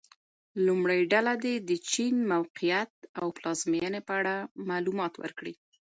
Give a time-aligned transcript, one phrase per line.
[0.65, 4.35] لومړۍ ډله دې د چین موقعیت او پلازمېنې په اړه
[4.69, 5.53] معلومات ورکړي.